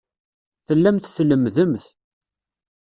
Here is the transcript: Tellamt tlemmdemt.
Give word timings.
Tellamt 0.67 1.11
tlemmdemt. 1.17 1.85